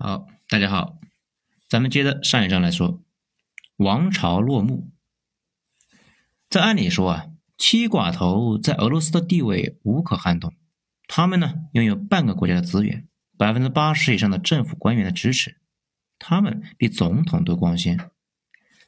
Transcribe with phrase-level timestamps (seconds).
[0.00, 1.00] 好，大家好，
[1.68, 3.02] 咱们接着上一章来说，
[3.78, 4.92] 王朝落幕。
[6.48, 10.54] 这按理说啊，七寡头在俄罗斯的地位无可撼动，
[11.08, 15.60] 他们呢拥有半个国家的资源，百分之八十以上的政府官员的支持，
[16.20, 17.98] 他们比总统都光鲜。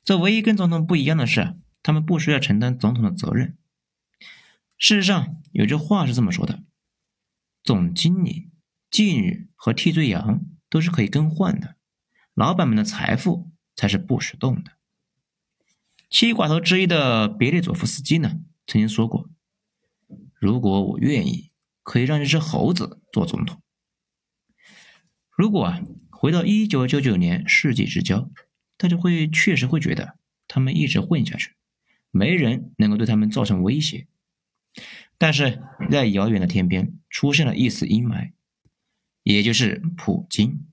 [0.04, 3.58] 这唯一跟总统不一样的是，他们不需要承担总统的责任。
[4.79, 6.62] 事实上，有句话是这么说的：
[7.64, 8.52] 总经理、
[8.88, 10.42] 妓女和替罪羊。
[10.71, 11.77] 都是可以更换的，
[12.32, 14.72] 老板们的财富才是不许动的。
[16.08, 19.29] 七寡头之一的别列佐夫斯基呢，曾经说过
[20.41, 21.50] ：“如果我愿意，
[21.82, 23.61] 可以让这只猴子做总统。”
[25.36, 28.30] 如果啊，回到一九九九年世纪之交，
[28.77, 30.16] 大家会确实会觉得
[30.49, 31.55] 他们一直混下去，
[32.11, 34.06] 没人能够对他们造成威胁。
[35.16, 38.33] 但是在遥远的天边出现了一丝阴霾。
[39.33, 40.66] 也就是普京。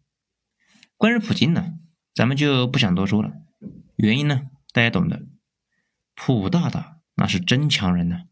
[0.95, 1.73] 关于普京呢，
[2.13, 3.33] 咱们就不想多说了。
[3.95, 5.23] 原因呢，大家懂的。
[6.15, 8.23] 普大大那是真强人呢，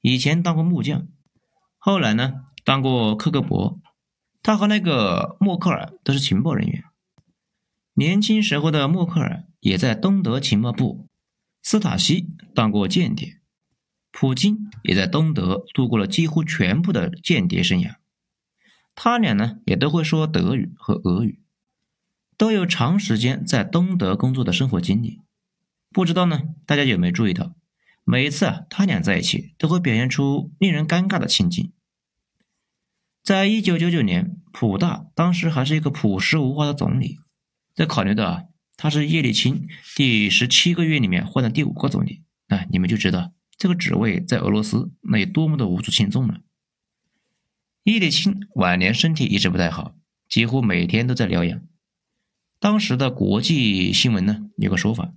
[0.00, 1.08] 以前当过木匠，
[1.76, 3.80] 后来呢当过克格勃。
[4.40, 6.84] 他和那个默克尔都是情报人员。
[7.94, 11.08] 年轻时候的默克尔也在东德情报部
[11.62, 13.40] 斯塔西当过间谍。
[14.12, 17.96] 普京也在东德度过了几乎全部的间谍生涯。
[19.00, 21.38] 他俩呢也都会说德语和俄语，
[22.36, 25.20] 都有长时间在东德工作的生活经历。
[25.90, 27.54] 不知道呢，大家有没有注意到，
[28.02, 31.70] 每次啊他俩在一起都会表现出令人尴尬的情景。
[33.22, 37.20] 在一九九九年，普大当时还是一个朴实无华的总理，
[37.76, 38.42] 在考虑到啊
[38.76, 46.40] 他是叶利钦第十七个月里面换的第五个总理，那你们就知道这个职位在俄罗斯那有多么的无足轻重了。
[47.88, 49.94] 叶利钦晚年身体一直不太好，
[50.28, 51.62] 几乎每天都在疗养。
[52.60, 55.14] 当时的国际新闻呢有个说法：“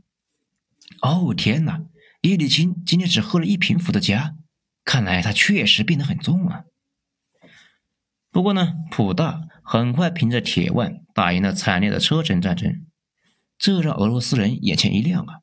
[1.03, 1.81] 哦天哪，
[2.21, 4.37] 叶利钦今天只喝了一瓶伏特加，
[4.85, 6.63] 看来他确实病得很重啊。”
[8.31, 12.85] 不过呢，普大很快凭着铁腕打赢了惨烈的车臣战争，
[13.57, 15.41] 这让俄罗斯人眼前一亮啊！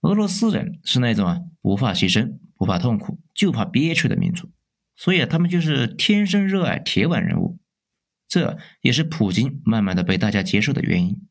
[0.00, 4.50] 俄罗斯人是那种啊不怕牺牲、不怕痛苦、就怕憋屈的民族。
[4.96, 7.58] 所以他们就是天生热爱铁腕人物，
[8.28, 11.26] 这也是普京慢慢的被大家接受的原因。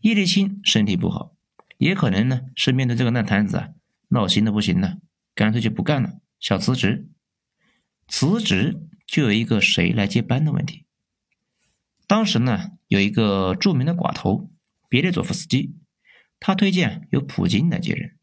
[0.00, 1.36] 叶利钦身体不好，
[1.78, 3.68] 也可能呢是面对这个烂摊子啊，
[4.08, 4.98] 闹心的不行了，
[5.34, 7.08] 干脆就不干了，想辞职。
[8.08, 10.86] 辞职就有一个谁来接班的问题。
[12.06, 14.50] 当时呢有一个著名的寡头
[14.88, 15.76] 别列佐夫斯基，
[16.40, 18.16] 他推荐由普京来接任。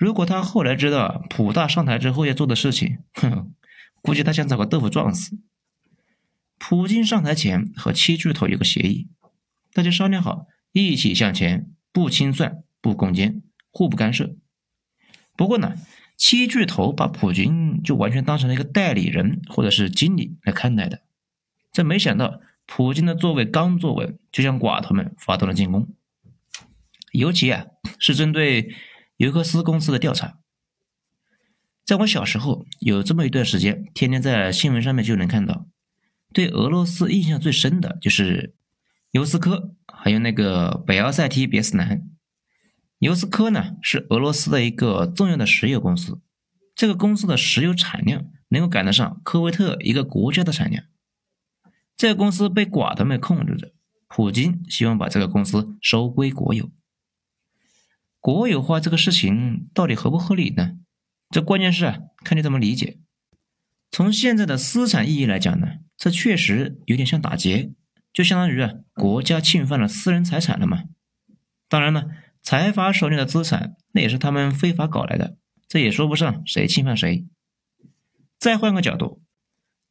[0.00, 3.52] 如果他后来知道普大上台之后要做的事情，哼，
[4.00, 5.38] 估计他想找个豆腐撞死。
[6.56, 9.08] 普京上台前和七巨头有个协议，
[9.74, 14.34] 大家商量好一起向前，不清算，不攻坚，互不干涉。
[15.36, 15.74] 不过呢，
[16.16, 21.02] 七巨头把普京就完全当成了一个代理人或者是经理来看待的。
[21.72, 25.86] 这没想到，普京的座位刚坐稳，就向寡头们发动了进攻，
[27.12, 27.66] 尤其啊
[27.98, 28.74] 是针对。
[29.20, 30.38] 尤克斯公司的调查，
[31.84, 35.66] 在我小时候有这么一段时间，天天在新闻上面就能看到。
[36.32, 38.54] 对俄罗斯印象最深的就是
[39.10, 42.08] 尤斯科，还有那个北奥塞梯别斯南。
[42.98, 46.22] 尤斯科呢是俄罗斯的一个重要的石油公司，
[46.74, 50.84] 这个公司的石油产量能够赶得上科威特一个国家的产量。
[51.94, 53.74] 这个公司被寡头们控制着，
[54.08, 56.70] 普京希望把这个公司收归国有。
[58.20, 60.76] 国有化这个事情到底合不合理呢？
[61.30, 62.98] 这关键是，看你怎么理解。
[63.90, 67.72] 从现在的私产意义来讲呢，这确实有点像打劫，
[68.12, 70.84] 就相当于啊，国家侵犯了私人财产了嘛。
[71.68, 72.08] 当然了，
[72.42, 77.26] 财阀手里的资产那也是他们非法搞来的，这也说不上谁侵犯谁。
[78.36, 79.22] 再换个角度，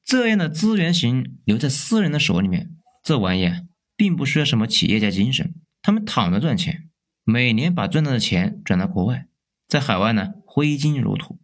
[0.04, 2.72] 这样的资源型留在私人的手里面，
[3.04, 3.50] 这玩意
[3.96, 6.89] 并不需要什么企业家精神，他们躺着赚钱。
[7.30, 9.28] 每年把赚到的钱转到国外，
[9.68, 11.38] 在海外呢挥金如土。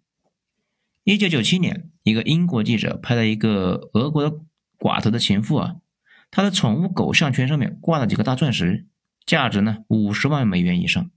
[1.03, 4.39] 一九九七年，一个英国记者拍了一个俄国的
[4.79, 5.75] 寡头的情妇啊，
[6.31, 8.87] 他的宠物狗项圈上面挂了几个大钻石，
[9.27, 11.11] 价值呢五十万美元以上。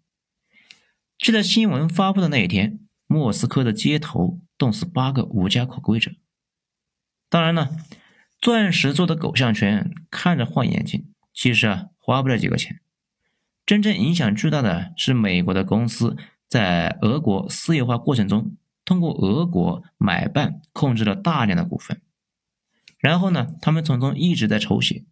[1.16, 6.12] 就在新闻发布的那一天，莫斯科的街头冻死八个无家可归者。
[7.30, 7.70] 当然了，
[8.38, 12.82] 钻石做的狗项圈看着晃眼睛，其实啊花不了几个钱。
[13.68, 16.16] 真正影响巨大的是美国的公司
[16.48, 18.56] 在俄国私有化过程中，
[18.86, 22.00] 通过俄国买办控制了大量的股份，
[22.96, 25.04] 然后呢，他们从中一直在抽血。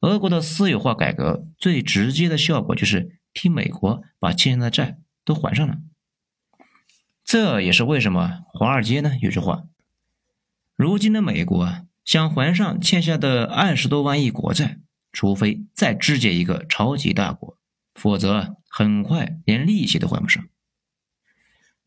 [0.00, 5.76] 俄国的私有化改革最直接的效果就是替美国把欠下的债都还上了。
[7.22, 9.64] 这也是为什么华尔街呢有句话：
[10.76, 14.78] 如今的美国啊，想还上欠下的二十多万亿国债，
[15.12, 17.55] 除非再肢解一个超级大国，
[17.96, 20.44] 否则很快连利息都还不上。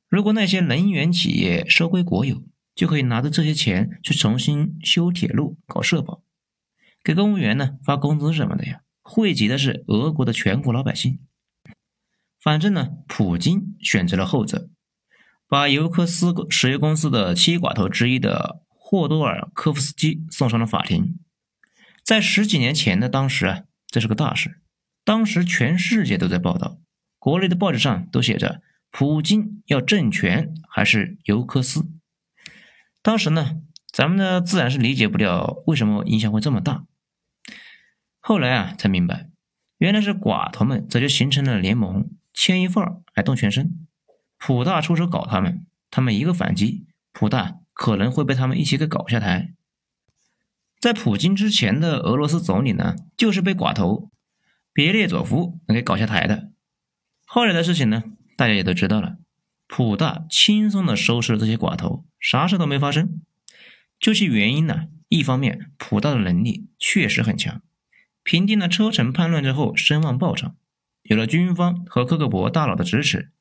[0.09, 2.43] 如果那些能源企业收归国有，
[2.75, 6.23] 就可以拿着这些钱去重新修铁路、搞社保，
[7.03, 8.81] 给公务员呢发工资什么的呀。
[9.01, 11.19] 惠及的是俄国的全国老百姓。
[12.41, 14.69] 反正呢，普京选择了后者。
[15.47, 21.17] 把尤克斯石油公司的七寡头之一的霍多尔科夫斯基送上了法庭。
[22.03, 24.61] 在十几年前的当时啊，这是个大事。
[25.03, 26.77] 当时全世界都在报道，
[27.17, 28.61] 国内的报纸上都写着
[28.91, 31.89] “普京要政权还是尤克斯”。
[33.01, 33.61] 当时呢，
[33.91, 36.85] 咱们呢自然是理解不了为什么影响会这么大。
[38.19, 39.29] 后来啊，才明白，
[39.77, 43.87] 原来是寡头们早就形成了联盟，牵一份儿还动全身。
[44.37, 49.53] 普大出手搞他们，他们一个反击，普大可能会被他们一起给搞下台。
[50.79, 54.09] 在普京之前的俄罗斯总理呢，就是被寡头
[54.73, 56.51] 别列佐夫能给搞下台的。
[57.25, 58.03] 后来的事情呢，
[58.35, 59.17] 大家也都知道了。
[59.67, 63.21] 普大轻松的收拾了这些寡头，啥事都没发生。
[63.99, 67.61] 究其原因呢，一方面普大的能力确实很强，
[68.23, 70.55] 平定了车臣叛乱之后声望暴涨，
[71.03, 73.31] 有了军方和克格勃大佬的支持。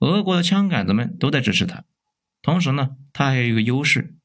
[0.00, 1.84] 俄国的枪杆子们都在支持他，
[2.42, 4.16] 同时呢，他还有一个优势，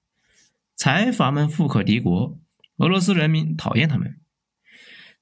[0.75, 2.39] 财阀们富可敌国，
[2.77, 4.19] 俄罗斯人民讨厌他们。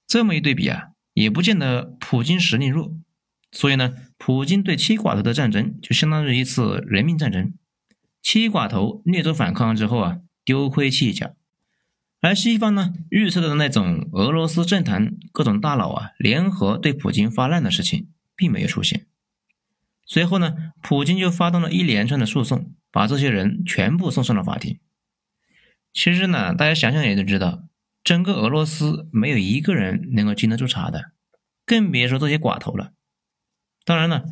[0.08, 0.90] 这么一对比啊，
[1.20, 2.96] 也不见得普京实力弱。
[3.52, 7.54] 所以呢，普京对七寡头的战争就相当于一次人民战争。
[8.22, 11.34] 七寡头略作反抗之后啊，丢盔弃甲，
[12.22, 19.06] 而西方呢预测的那种俄罗斯政坛各种大佬啊联合对普京发难的事情，并没有出现。
[20.06, 24.80] 随后呢，普京就发动了一连串的诉讼，把这些人全部送上了法庭。
[25.92, 27.64] 其实呢，大家想想也就知道，
[28.10, 31.12] 整个俄罗斯没有一个人能够经得住查的，
[31.64, 32.92] 更别说这些寡头了。
[33.86, 34.26] 当然了，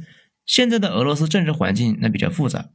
[0.48, 2.72] 现在的俄罗斯政治环境那比较复杂，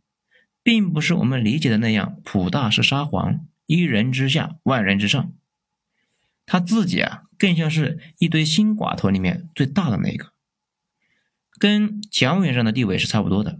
[0.62, 5.32] 并不是我们理解的那样，普大是沙皇，一人之下，万人之上。
[6.46, 10.32] 他自己啊，更像是一堆新寡头里面最大的那个。
[11.58, 13.58] 跟蒋委员长的地位是差不多的，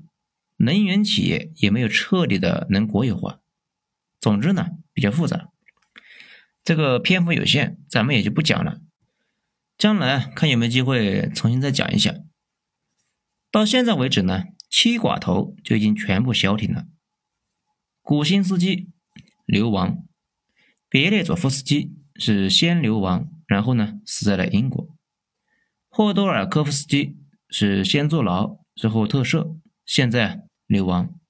[0.59, 3.41] 能源企业也没有彻底的能国有化。
[4.21, 5.49] 总之呢，比较复杂。
[6.64, 8.81] 这个篇幅有限，咱们也就不讲了。
[9.76, 12.14] 将来看有没有机会重新再讲一下。
[13.50, 16.87] 到现在为止呢，七寡头就已经全部消停了。
[18.00, 18.91] 古辛斯基
[19.44, 20.05] 流亡，
[20.88, 24.94] 别列佐夫斯基是先流亡，然后呢死在了英国。
[25.88, 27.19] 霍多尔科夫斯基。
[27.55, 31.20] 是先坐牢，之后特赦，现在流亡。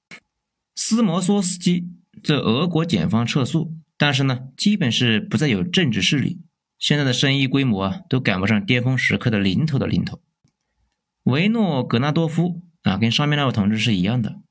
[0.73, 1.89] 斯摩索斯基
[2.23, 6.41] 这俄国检方撤诉，但是呢，基本是不再有政治势力。
[6.79, 10.21] 现在的生意规模啊，都赶不上巅峰时刻的零头的零头。
[11.23, 14.41] 维诺格纳多夫啊，跟上面那位同志是一样的。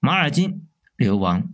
[0.00, 1.52] 马尔金流亡。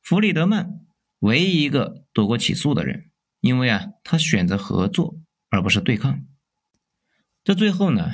[0.00, 0.80] 弗里德曼
[1.18, 3.10] 唯一一个躲过起诉的人，
[3.40, 5.16] 因为啊，他选择合作
[5.50, 6.22] 而不是对抗。
[7.42, 8.12] 这最后呢，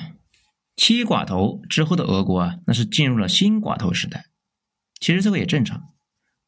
[0.76, 4.26] 七寡头之后的俄国啊，那是进入了新寡头时代。
[4.98, 5.92] 其实这个也正常，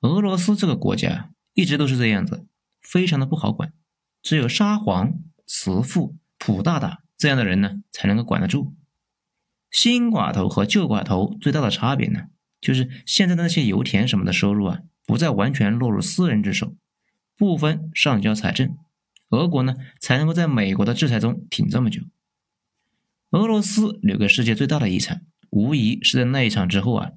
[0.00, 2.46] 俄罗斯这个国家一直都是这样子，
[2.80, 3.72] 非常的不好管，
[4.22, 5.14] 只有沙皇、
[5.46, 8.74] 慈父、普大大这样的人呢，才能够管得住。
[9.70, 12.26] 新寡头和旧寡头最大的差别呢，
[12.60, 16.76] 就是现在的那些油田什么的收入啊，不再完全落入私人之手，
[17.36, 18.76] 部分上交财政，
[19.30, 22.02] 俄国呢才能够在美国的制裁中挺这么久。
[23.30, 27.12] 俄罗斯留给世界最大的遗产，无疑是在那一场之后啊，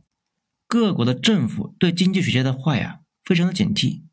[0.65, 4.03] 各国的政府对经济学家的话呀，非常的警惕，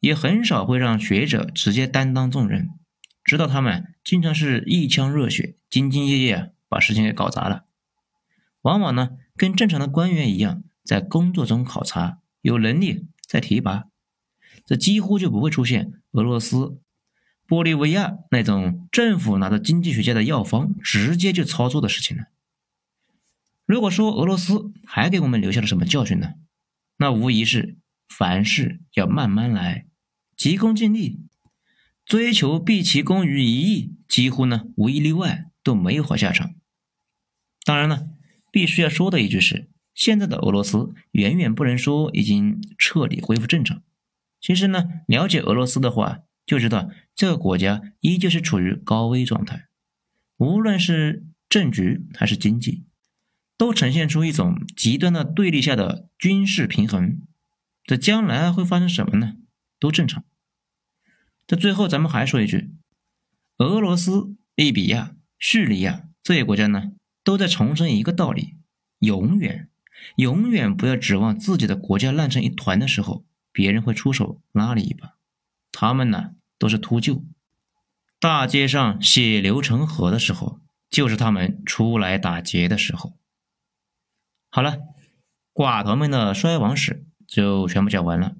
[0.00, 2.70] 也很少会让学者直接担当重任，
[3.24, 7.64] 知道他们经常是一腔热血、兢兢业业，把事情给搞砸了。
[8.62, 13.84] 往往呢，跟正常的官员一样，在工作中考察，有能力再提拔，
[14.66, 16.80] 这几乎就不会出现俄罗斯。
[17.46, 22.24] 玻利维亚那种政府拿着经济学家的药方直接就操作的事情了？
[23.64, 26.34] 如果说俄罗斯还给我们留下了什么教训呢？
[26.98, 27.78] 那无疑是
[28.08, 29.86] 凡事要慢慢来，
[30.38, 31.18] 急功近利，
[32.06, 36.54] 追求毕其功于一役，几乎呢无一例外都没有好下场。
[37.64, 38.08] 当然了，
[38.50, 43.82] 必须要说的一句是，现在的俄罗斯远远不能说已经彻底恢复正常。
[44.40, 46.20] 其实呢，了解俄罗斯的话。
[46.46, 49.66] 就知道这个国家依旧是处于高危状态，
[50.38, 52.86] 无论是政局还是经济，
[53.58, 57.20] 都呈现出一种极端的对立下的军事平衡。
[57.84, 59.34] 这将来会发生什么呢？
[59.78, 60.24] 都正常。
[61.46, 62.70] 这最后咱们还说一句，
[63.58, 66.92] 俄罗斯、利比亚、叙利亚这些国家呢，
[67.24, 68.56] 都在重申一个道理：
[68.98, 69.70] 永远、
[70.16, 75.16] 永远不要指望自己的国家烂成一团的时候，别人会出手拉你一把。
[75.72, 76.34] 他们呢？
[76.58, 77.22] 都是秃鹫，
[78.18, 83.16] 大街上血流成河的时候，就是他们出来打劫的时候。
[84.50, 84.78] 好了，
[85.54, 88.34] 寡头们的衰亡史就全部讲完了，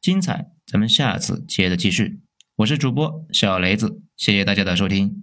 [0.00, 2.20] 精彩咱们下次接着继续。
[2.56, 5.22] 我是主播小雷子，谢谢大家的收听。